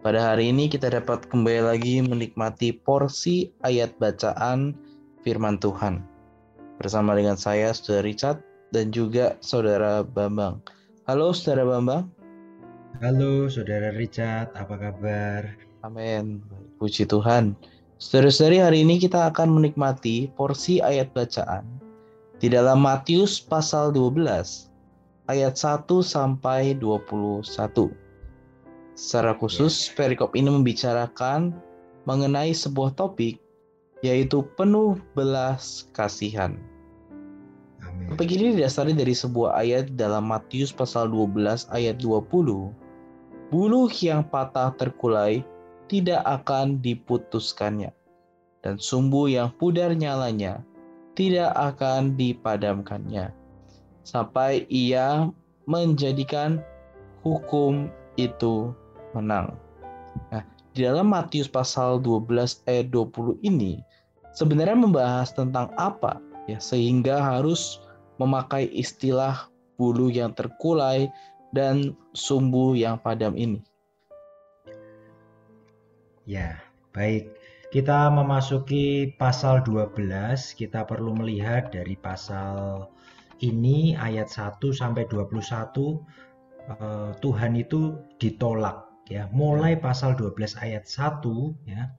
[0.00, 4.72] pada hari ini kita dapat kembali lagi menikmati porsi ayat bacaan
[5.20, 6.00] firman Tuhan.
[6.80, 8.40] Bersama dengan saya, Saudara Richard,
[8.72, 10.64] dan juga Saudara Bambang.
[11.04, 12.08] Halo Saudara Bambang.
[13.04, 15.52] Halo Saudara Richard, apa kabar?
[15.84, 16.40] Amin.
[16.80, 17.52] Puji Tuhan.
[18.00, 21.68] Saudara-saudari, hari ini kita akan menikmati porsi ayat bacaan
[22.40, 24.24] di dalam Matius pasal 12
[25.28, 27.44] ayat 1 sampai 21.
[29.00, 31.56] Secara khusus, perikop ini membicarakan
[32.04, 33.40] mengenai sebuah topik
[34.04, 36.60] yaitu penuh belas kasihan.
[37.80, 38.12] Amin.
[38.12, 42.28] Topik ini didasari dari sebuah ayat dalam Matius pasal 12 ayat 20.
[43.48, 45.48] Buluh yang patah terkulai
[45.88, 47.96] tidak akan diputuskannya,
[48.60, 50.60] dan sumbu yang pudar nyalanya
[51.16, 53.32] tidak akan dipadamkannya,
[54.04, 55.32] sampai ia
[55.64, 56.60] menjadikan
[57.24, 57.88] hukum
[58.20, 58.76] itu
[59.16, 59.54] menang.
[60.34, 60.42] Nah,
[60.74, 63.82] di dalam Matius pasal 12 ayat 20 ini
[64.34, 67.82] sebenarnya membahas tentang apa ya sehingga harus
[68.22, 69.50] memakai istilah
[69.80, 71.08] bulu yang terkulai
[71.56, 73.64] dan sumbu yang padam ini.
[76.28, 76.62] Ya,
[76.94, 77.34] baik.
[77.70, 82.86] Kita memasuki pasal 12, kita perlu melihat dari pasal
[83.40, 85.38] ini ayat 1 sampai 21
[86.68, 91.20] eh, Tuhan itu ditolak ya mulai pasal 12 ayat 1
[91.66, 91.90] ya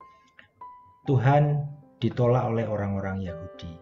[1.05, 1.67] Tuhan
[2.01, 3.73] ditolak oleh orang-orang Yahudi.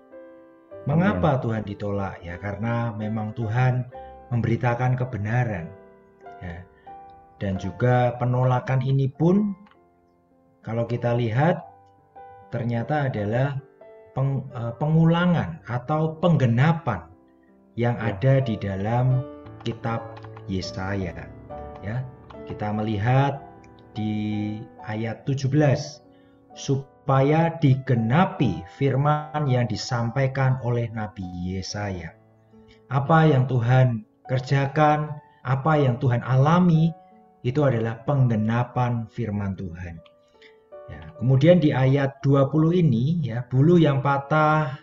[0.88, 1.42] Mengapa hmm.
[1.44, 2.16] Tuhan ditolak?
[2.24, 3.88] Ya karena memang Tuhan
[4.32, 5.68] memberitakan kebenaran.
[6.40, 6.64] Ya.
[7.40, 9.56] Dan juga penolakan ini pun
[10.64, 11.64] kalau kita lihat
[12.52, 13.60] ternyata adalah
[14.12, 17.08] peng, uh, pengulangan atau penggenapan
[17.80, 18.16] yang ya.
[18.16, 19.24] ada di dalam
[19.64, 20.20] kitab
[20.52, 21.28] Yesaya.
[21.80, 22.04] Ya,
[22.50, 23.46] kita melihat
[23.94, 24.58] di
[24.90, 25.54] ayat 17
[26.58, 32.18] supaya digenapi firman yang disampaikan oleh Nabi Yesaya.
[32.90, 35.14] Apa yang Tuhan kerjakan,
[35.46, 36.90] apa yang Tuhan alami
[37.46, 40.02] itu adalah penggenapan firman Tuhan.
[40.90, 44.74] Ya, kemudian di ayat 20 ini ya, bulu yang patah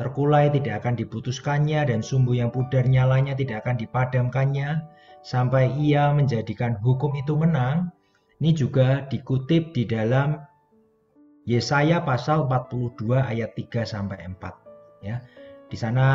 [0.00, 4.80] terkulai tidak akan diputuskannya dan sumbu yang pudar nyalanya tidak akan dipadamkannya
[5.26, 7.90] sampai ia menjadikan hukum itu menang.
[8.38, 10.38] Ini juga dikutip di dalam
[11.50, 15.18] Yesaya pasal 42 ayat 3 sampai 4 ya.
[15.66, 16.06] Di sana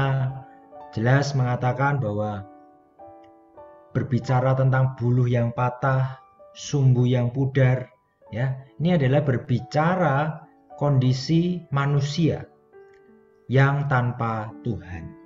[0.95, 2.47] jelas mengatakan bahwa
[3.91, 6.23] berbicara tentang buluh yang patah,
[6.55, 7.91] sumbu yang pudar
[8.31, 8.63] ya.
[8.79, 10.47] Ini adalah berbicara
[10.79, 12.47] kondisi manusia
[13.51, 15.20] yang tanpa Tuhan.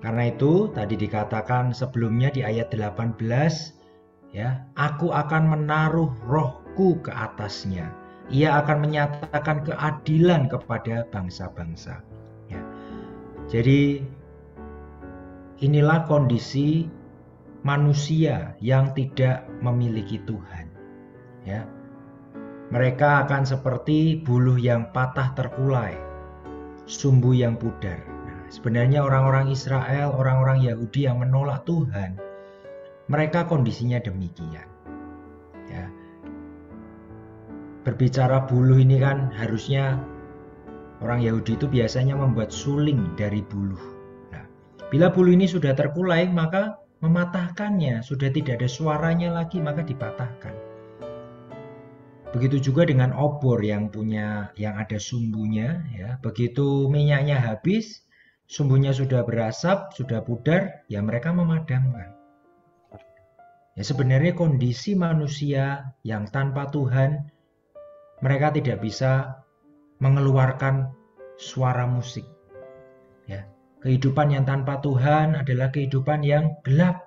[0.00, 3.20] Karena itu tadi dikatakan sebelumnya di ayat 18
[4.32, 7.92] ya, aku akan menaruh rohku ke atasnya.
[8.32, 12.00] Ia akan menyatakan keadilan kepada bangsa-bangsa.
[12.48, 12.62] Ya.
[13.52, 14.00] Jadi
[15.60, 16.88] inilah kondisi
[17.60, 20.72] manusia yang tidak memiliki Tuhan.
[21.44, 21.68] Ya.
[22.70, 25.98] Mereka akan seperti buluh yang patah terkulai,
[26.86, 28.19] sumbu yang pudar
[28.50, 32.18] Sebenarnya orang-orang Israel, orang-orang Yahudi yang menolak Tuhan,
[33.06, 34.66] mereka kondisinya demikian.
[35.70, 35.86] Ya.
[37.86, 40.02] Berbicara buluh ini kan harusnya
[40.98, 43.80] orang Yahudi itu biasanya membuat suling dari buluh.
[44.34, 44.42] Nah,
[44.90, 46.74] bila buluh ini sudah terkulai, maka
[47.06, 50.52] mematahkannya, sudah tidak ada suaranya lagi, maka dipatahkan.
[52.30, 56.18] Begitu juga dengan obor yang punya yang ada sumbunya ya.
[56.22, 58.06] Begitu minyaknya habis,
[58.50, 62.18] sumbunya sudah berasap, sudah pudar, ya mereka memadamkan.
[63.78, 67.30] Ya sebenarnya kondisi manusia yang tanpa Tuhan,
[68.18, 69.38] mereka tidak bisa
[70.02, 70.90] mengeluarkan
[71.38, 72.26] suara musik.
[73.30, 73.46] Ya,
[73.86, 77.06] kehidupan yang tanpa Tuhan adalah kehidupan yang gelap,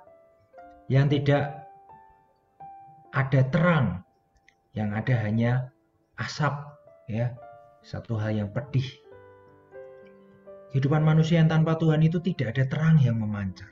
[0.88, 1.68] yang tidak
[3.12, 4.08] ada terang,
[4.72, 5.76] yang ada hanya
[6.16, 6.56] asap,
[7.12, 7.36] ya,
[7.84, 9.03] satu hal yang pedih
[10.74, 13.70] Kehidupan manusia yang tanpa Tuhan itu tidak ada terang yang memancar.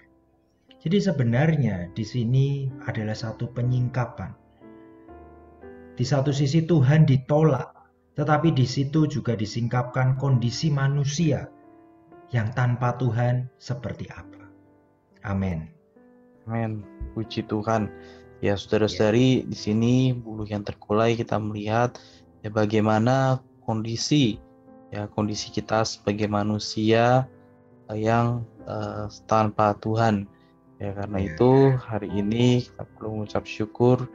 [0.78, 4.30] Jadi sebenarnya di sini adalah satu penyingkapan.
[5.98, 7.74] Di satu sisi Tuhan ditolak,
[8.14, 11.50] tetapi di situ juga disingkapkan kondisi manusia
[12.30, 14.46] yang tanpa Tuhan seperti apa.
[15.26, 15.74] Amin.
[16.46, 16.86] Amin.
[17.18, 17.90] Puji Tuhan.
[18.46, 21.98] Ya, saudara-saudari, di sini bulu yang terkulai kita melihat
[22.46, 24.38] ya bagaimana kondisi
[24.92, 27.26] ya kondisi kita sebagai manusia
[27.90, 30.28] eh, yang uh, tanpa Tuhan.
[30.82, 31.26] Ya, karena ya.
[31.34, 34.10] itu hari ini kita perlu mengucap syukur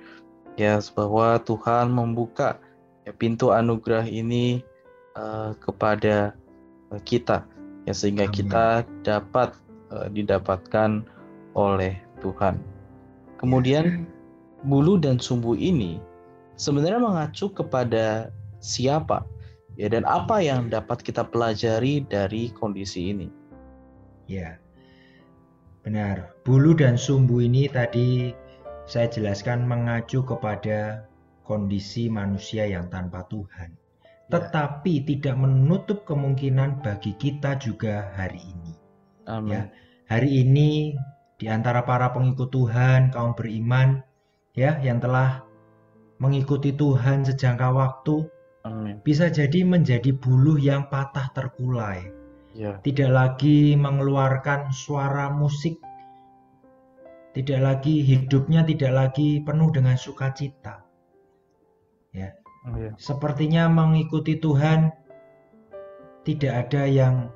[0.58, 2.58] ya bahwa Tuhan membuka
[3.06, 4.66] ya, pintu anugerah ini
[5.14, 6.34] uh, kepada
[6.90, 7.46] uh, kita
[7.86, 8.34] ya sehingga Amin.
[8.34, 8.66] kita
[9.06, 9.54] dapat
[9.94, 11.06] uh, didapatkan
[11.54, 12.58] oleh Tuhan.
[13.38, 14.16] Kemudian ya
[14.66, 16.02] bulu dan sumbu ini
[16.58, 19.22] sebenarnya mengacu kepada siapa
[19.76, 23.28] ya dan apa yang dapat kita pelajari dari kondisi ini.
[24.26, 24.58] Ya.
[25.86, 26.34] Benar.
[26.42, 28.34] Bulu dan sumbu ini tadi
[28.90, 31.06] saya jelaskan mengacu kepada
[31.46, 33.70] kondisi manusia yang tanpa Tuhan.
[33.70, 34.40] Ya.
[34.40, 38.74] Tetapi tidak menutup kemungkinan bagi kita juga hari ini.
[39.30, 39.54] Amin.
[39.54, 39.62] Ya.
[40.10, 40.98] Hari ini
[41.38, 44.02] di antara para pengikut Tuhan, kaum beriman,
[44.56, 45.44] ya yang telah
[46.16, 48.26] mengikuti Tuhan sejangka waktu
[48.66, 48.98] Amin.
[49.06, 52.10] bisa jadi menjadi buluh yang patah terkulai.
[52.56, 52.80] Ya.
[52.82, 55.78] Tidak lagi mengeluarkan suara musik.
[57.36, 60.82] Tidak lagi hidupnya tidak lagi penuh dengan sukacita.
[62.16, 62.32] Ya.
[62.66, 62.90] Oh, ya.
[62.98, 64.90] Sepertinya mengikuti Tuhan
[66.24, 67.30] tidak ada yang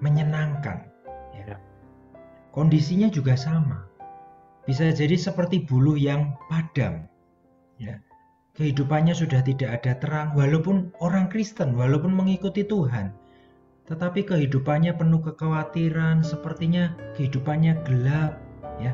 [0.00, 0.88] menyenangkan.
[1.34, 1.58] Ya.
[2.54, 3.92] Kondisinya juga sama
[4.62, 7.06] bisa jadi seperti bulu yang padam.
[7.82, 7.98] Ya.
[8.52, 13.16] Kehidupannya sudah tidak ada terang walaupun orang Kristen, walaupun mengikuti Tuhan.
[13.88, 18.36] Tetapi kehidupannya penuh kekhawatiran, sepertinya kehidupannya gelap,
[18.76, 18.92] ya.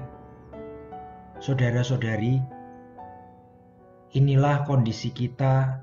[1.43, 2.39] Saudara-saudari,
[4.15, 5.83] inilah kondisi kita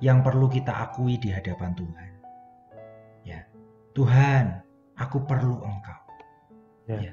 [0.00, 2.10] yang perlu kita akui di hadapan Tuhan.
[3.24, 3.40] Ya.
[3.92, 4.64] Tuhan,
[4.96, 6.00] aku perlu Engkau.
[6.88, 7.12] Ya.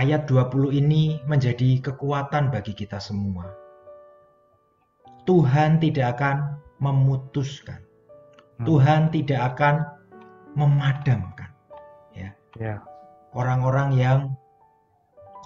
[0.00, 3.69] ayat 20 ini menjadi kekuatan bagi kita semua.
[5.30, 7.78] Tuhan tidak akan memutuskan.
[8.58, 8.66] Hmm.
[8.66, 9.86] Tuhan tidak akan
[10.58, 11.54] memadamkan.
[12.10, 12.34] Ya.
[12.58, 12.82] ya.
[13.30, 14.34] Orang-orang yang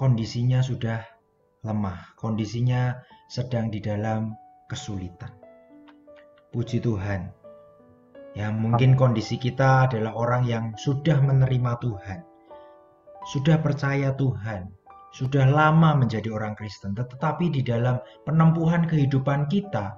[0.01, 1.05] kondisinya sudah
[1.61, 2.97] lemah, kondisinya
[3.29, 4.33] sedang di dalam
[4.73, 5.37] kesulitan.
[6.49, 7.29] Puji Tuhan.
[8.33, 12.25] Ya, mungkin kondisi kita adalah orang yang sudah menerima Tuhan
[13.25, 14.69] sudah percaya Tuhan,
[15.15, 19.95] sudah lama menjadi orang Kristen, tetapi di dalam penempuhan kehidupan kita,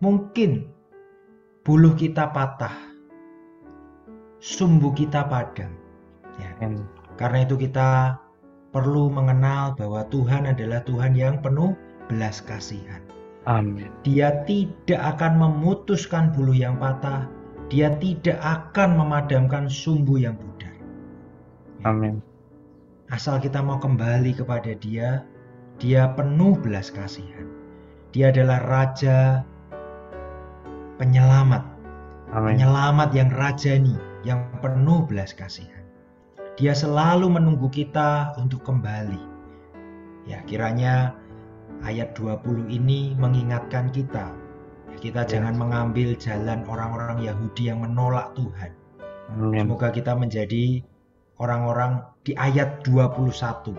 [0.00, 0.72] mungkin
[1.60, 2.72] buluh kita patah,
[4.40, 5.76] sumbu kita padam.
[6.40, 6.56] Ya.
[7.20, 8.16] Karena itu kita
[8.72, 11.76] perlu mengenal bahwa Tuhan adalah Tuhan yang penuh
[12.08, 13.04] belas kasihan.
[13.44, 13.92] Amin.
[14.08, 17.28] Dia tidak akan memutuskan bulu yang patah,
[17.68, 20.72] dia tidak akan memadamkan sumbu yang pudar.
[21.84, 22.24] Amin.
[23.10, 25.26] Asal kita mau kembali kepada Dia,
[25.82, 27.50] Dia penuh belas kasihan.
[28.14, 29.42] Dia adalah Raja
[31.02, 31.66] penyelamat.
[32.30, 32.54] Amin.
[32.54, 35.82] Penyelamat yang rajani, yang penuh belas kasihan.
[36.54, 39.18] Dia selalu menunggu kita untuk kembali.
[40.30, 41.10] Ya, kiranya
[41.82, 44.30] ayat 20 ini mengingatkan kita.
[45.02, 45.28] Kita ya.
[45.34, 48.70] jangan mengambil jalan orang-orang Yahudi yang menolak Tuhan.
[49.34, 49.66] Amin.
[49.66, 50.84] Semoga kita menjadi
[51.40, 53.74] orang-orang di ayat 21.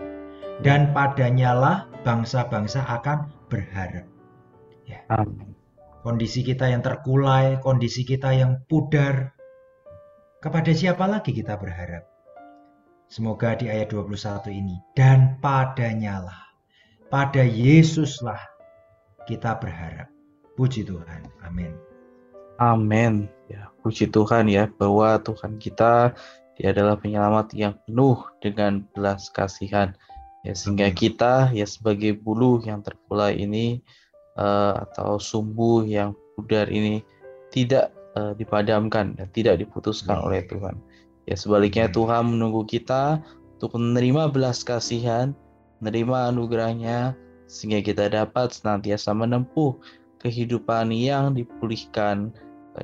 [0.62, 4.06] Dan padanyalah bangsa-bangsa akan berharap.
[4.86, 5.00] Ya.
[5.10, 5.54] Amin.
[6.02, 9.30] Kondisi kita yang terkulai, kondisi kita yang pudar,
[10.42, 12.02] kepada siapa lagi kita berharap?
[13.06, 16.42] Semoga di ayat 21 ini, dan padanyalah,
[17.06, 18.42] pada Yesuslah
[19.30, 20.10] kita berharap.
[20.58, 21.22] Puji Tuhan.
[21.46, 21.72] Amin.
[22.58, 23.30] Amin.
[23.46, 26.12] Ya, puji Tuhan ya bahwa Tuhan kita
[26.62, 29.98] dia adalah penyelamat yang penuh dengan belas kasihan.
[30.46, 33.82] Ya, sehingga kita ya sebagai bulu yang terkulai ini
[34.38, 37.02] uh, atau sumbu yang pudar ini
[37.50, 40.78] tidak uh, dipadamkan dan tidak diputuskan oleh Tuhan.
[41.26, 43.18] Ya sebaliknya Tuhan menunggu kita
[43.58, 45.34] untuk menerima belas kasihan,
[45.82, 47.18] menerima anugerahnya
[47.50, 49.74] sehingga kita dapat senantiasa menempuh
[50.22, 52.30] kehidupan yang dipulihkan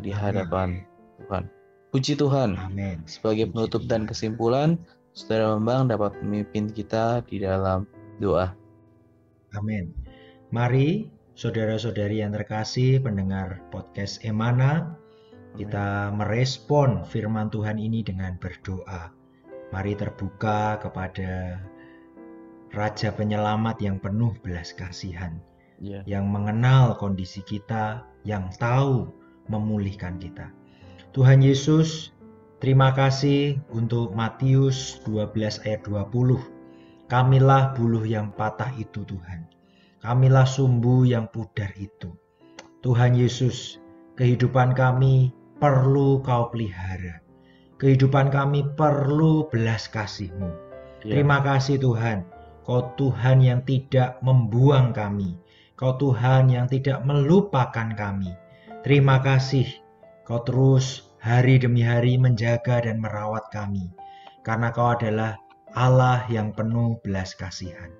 [0.03, 0.83] di hadapan
[1.23, 1.47] Tuhan.
[1.89, 2.53] Puji Tuhan.
[2.61, 3.01] Amin.
[3.09, 4.77] Sebagai penutup dan kesimpulan,
[5.17, 7.89] Saudara Bambang dapat memimpin kita di dalam
[8.21, 8.53] doa.
[9.57, 9.91] Amin.
[10.53, 15.01] Mari saudara-saudari yang terkasih pendengar podcast Emana,
[15.57, 19.11] kita merespon firman Tuhan ini dengan berdoa.
[19.73, 21.57] Mari terbuka kepada
[22.69, 25.41] Raja penyelamat yang penuh belas kasihan,
[25.81, 26.05] Ya.
[26.05, 29.09] yang mengenal kondisi kita, yang tahu
[29.49, 30.53] memulihkan kita.
[31.19, 32.15] Tuhan Yesus,
[32.63, 36.15] terima kasih untuk Matius 12 ayat 20.
[37.11, 39.51] Kamilah buluh yang patah itu Tuhan.
[39.99, 42.15] Kamilah sumbu yang pudar itu.
[42.87, 43.83] Tuhan Yesus,
[44.15, 47.19] kehidupan kami perlu kau pelihara.
[47.83, 50.51] Kehidupan kami perlu belas kasih-Mu.
[51.03, 51.19] Ya.
[51.19, 52.31] Terima kasih Tuhan,
[52.63, 55.35] Kau Tuhan yang tidak membuang kami.
[55.75, 58.31] Kau Tuhan yang tidak melupakan kami.
[58.87, 59.67] Terima kasih,
[60.23, 63.91] Kau terus hari demi hari menjaga dan merawat kami.
[64.47, 65.37] Karena Kau adalah
[65.77, 67.93] Allah yang penuh belas kasihan.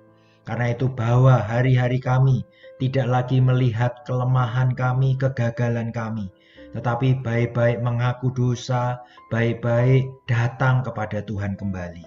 [0.47, 2.41] Karena itu bawa hari-hari kami
[2.81, 6.31] tidak lagi melihat kelemahan kami, kegagalan kami,
[6.73, 8.97] tetapi baik-baik mengaku dosa,
[9.29, 12.01] baik-baik datang kepada Tuhan kembali.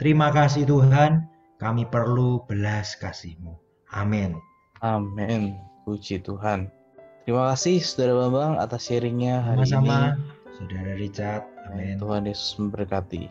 [0.00, 1.28] Terima kasih Tuhan,
[1.60, 3.52] kami perlu belas kasih-Mu.
[3.92, 4.40] Amin.
[4.80, 5.60] Amin.
[5.84, 6.72] Puji Tuhan.
[7.24, 10.33] Terima kasih Saudara Bambang atas sharingnya hari Sama-sama, ini.
[10.54, 11.42] Saudara Richard.
[11.66, 11.98] Amin.
[11.98, 13.26] Tuhan Yesus memberkati.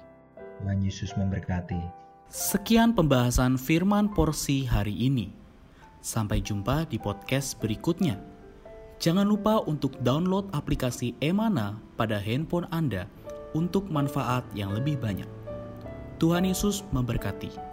[0.59, 1.79] Tuhan Yesus memberkati.
[2.27, 5.31] Sekian pembahasan firman porsi hari ini.
[6.03, 8.19] Sampai jumpa di podcast berikutnya.
[8.99, 13.07] Jangan lupa untuk download aplikasi Emana pada handphone Anda
[13.55, 15.27] untuk manfaat yang lebih banyak.
[16.19, 17.72] Tuhan Yesus memberkati.